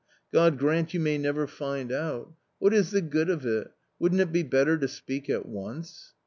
[0.33, 2.33] God grant you may never find out!....
[2.57, 3.67] What is the good of it?
[3.99, 6.15] wouldn't it be better to speak at once